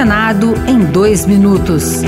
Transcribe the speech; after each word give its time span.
Senado 0.00 0.54
em 0.66 0.82
dois 0.82 1.26
minutos. 1.26 2.00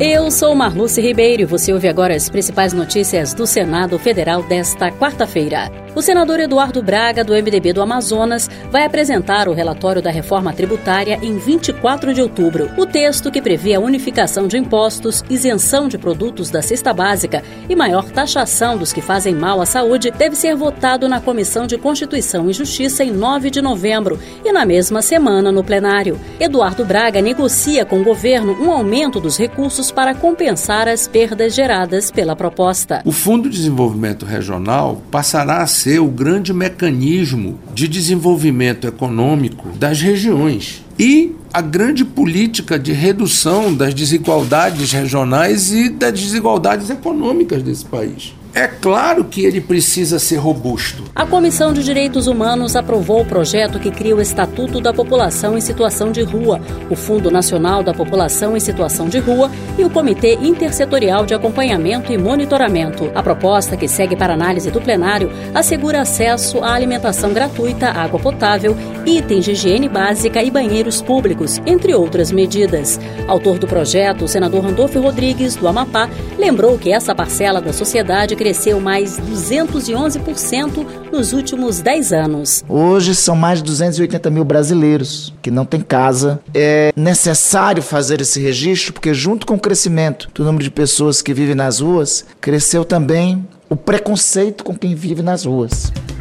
Eu 0.00 0.28
sou 0.28 0.56
Marluce 0.56 1.00
Ribeiro 1.00 1.42
e 1.42 1.44
você 1.44 1.72
ouve 1.72 1.86
agora 1.86 2.16
as 2.16 2.28
principais 2.28 2.72
notícias 2.72 3.32
do 3.32 3.46
Senado 3.46 3.96
Federal 3.96 4.42
desta 4.42 4.90
quarta-feira. 4.90 5.70
O 5.98 6.00
senador 6.00 6.38
Eduardo 6.38 6.80
Braga, 6.80 7.24
do 7.24 7.32
MDB 7.32 7.72
do 7.72 7.82
Amazonas, 7.82 8.48
vai 8.70 8.84
apresentar 8.84 9.48
o 9.48 9.52
relatório 9.52 10.00
da 10.00 10.12
reforma 10.12 10.52
tributária 10.52 11.18
em 11.20 11.36
24 11.38 12.14
de 12.14 12.22
outubro. 12.22 12.70
O 12.76 12.86
texto, 12.86 13.32
que 13.32 13.42
prevê 13.42 13.74
a 13.74 13.80
unificação 13.80 14.46
de 14.46 14.56
impostos, 14.56 15.24
isenção 15.28 15.88
de 15.88 15.98
produtos 15.98 16.50
da 16.50 16.62
cesta 16.62 16.94
básica 16.94 17.42
e 17.68 17.74
maior 17.74 18.08
taxação 18.12 18.78
dos 18.78 18.92
que 18.92 19.00
fazem 19.00 19.34
mal 19.34 19.60
à 19.60 19.66
saúde, 19.66 20.12
deve 20.12 20.36
ser 20.36 20.54
votado 20.54 21.08
na 21.08 21.20
Comissão 21.20 21.66
de 21.66 21.76
Constituição 21.76 22.48
e 22.48 22.52
Justiça 22.52 23.02
em 23.02 23.10
9 23.10 23.50
de 23.50 23.60
novembro 23.60 24.20
e 24.44 24.52
na 24.52 24.64
mesma 24.64 25.02
semana 25.02 25.50
no 25.50 25.64
plenário. 25.64 26.16
Eduardo 26.38 26.84
Braga 26.84 27.20
negocia 27.20 27.84
com 27.84 28.00
o 28.00 28.04
governo 28.04 28.56
um 28.62 28.70
aumento 28.70 29.18
dos 29.18 29.36
recursos 29.36 29.90
para 29.90 30.14
compensar 30.14 30.86
as 30.86 31.08
perdas 31.08 31.56
geradas 31.56 32.12
pela 32.12 32.36
proposta. 32.36 33.02
O 33.04 33.10
Fundo 33.10 33.50
de 33.50 33.56
Desenvolvimento 33.56 34.24
Regional 34.24 35.02
passará 35.10 35.60
a 35.60 35.66
ser 35.66 35.87
ser 35.88 36.00
o 36.00 36.08
grande 36.08 36.52
mecanismo 36.52 37.58
de 37.72 37.88
desenvolvimento 37.88 38.86
econômico 38.86 39.70
das 39.78 40.02
regiões. 40.02 40.84
E 40.98 41.34
a 41.52 41.60
grande 41.60 42.04
política 42.04 42.78
de 42.78 42.92
redução 42.92 43.72
das 43.74 43.94
desigualdades 43.94 44.92
regionais 44.92 45.72
e 45.72 45.88
das 45.88 46.12
desigualdades 46.12 46.90
econômicas 46.90 47.62
desse 47.62 47.84
país. 47.84 48.34
É 48.58 48.66
claro 48.66 49.24
que 49.24 49.44
ele 49.44 49.60
precisa 49.60 50.18
ser 50.18 50.36
robusto. 50.36 51.04
A 51.14 51.24
Comissão 51.24 51.72
de 51.72 51.84
Direitos 51.84 52.26
Humanos 52.26 52.74
aprovou 52.74 53.20
o 53.20 53.24
projeto 53.24 53.78
que 53.78 53.88
cria 53.88 54.16
o 54.16 54.20
Estatuto 54.20 54.80
da 54.80 54.92
População 54.92 55.56
em 55.56 55.60
Situação 55.60 56.10
de 56.10 56.22
Rua, 56.22 56.60
o 56.90 56.96
Fundo 56.96 57.30
Nacional 57.30 57.84
da 57.84 57.94
População 57.94 58.56
em 58.56 58.60
Situação 58.60 59.08
de 59.08 59.20
Rua 59.20 59.48
e 59.78 59.84
o 59.84 59.90
Comitê 59.90 60.34
Intersetorial 60.34 61.24
de 61.24 61.34
Acompanhamento 61.34 62.12
e 62.12 62.18
Monitoramento. 62.18 63.12
A 63.14 63.22
proposta, 63.22 63.76
que 63.76 63.86
segue 63.86 64.16
para 64.16 64.34
análise 64.34 64.72
do 64.72 64.80
plenário, 64.80 65.30
assegura 65.54 66.00
acesso 66.00 66.58
à 66.58 66.72
alimentação 66.72 67.32
gratuita, 67.32 67.90
água 67.90 68.18
potável, 68.18 68.76
itens 69.06 69.44
de 69.44 69.52
higiene 69.52 69.88
básica 69.88 70.42
e 70.42 70.50
banheiros 70.50 71.00
públicos, 71.00 71.37
entre 71.66 71.94
outras 71.94 72.32
medidas. 72.32 72.98
Autor 73.26 73.58
do 73.58 73.66
projeto, 73.66 74.24
o 74.24 74.28
senador 74.28 74.64
Randolfo 74.64 75.00
Rodrigues, 75.00 75.54
do 75.56 75.68
Amapá, 75.68 76.08
lembrou 76.38 76.78
que 76.78 76.92
essa 76.92 77.14
parcela 77.14 77.60
da 77.60 77.72
sociedade 77.72 78.34
cresceu 78.36 78.80
mais 78.80 79.18
211% 79.20 80.86
nos 81.12 81.32
últimos 81.32 81.80
10 81.80 82.12
anos. 82.12 82.64
Hoje 82.68 83.14
são 83.14 83.36
mais 83.36 83.58
de 83.58 83.64
280 83.64 84.30
mil 84.30 84.44
brasileiros 84.44 85.32
que 85.40 85.50
não 85.50 85.64
têm 85.64 85.80
casa. 85.80 86.40
É 86.54 86.92
necessário 86.96 87.82
fazer 87.82 88.20
esse 88.20 88.40
registro 88.40 88.92
porque, 88.92 89.14
junto 89.14 89.46
com 89.46 89.54
o 89.54 89.60
crescimento 89.60 90.28
do 90.34 90.44
número 90.44 90.64
de 90.64 90.70
pessoas 90.70 91.22
que 91.22 91.34
vivem 91.34 91.54
nas 91.54 91.80
ruas, 91.80 92.24
cresceu 92.40 92.84
também 92.84 93.46
o 93.68 93.76
preconceito 93.76 94.64
com 94.64 94.74
quem 94.74 94.94
vive 94.94 95.22
nas 95.22 95.44
ruas. 95.44 95.92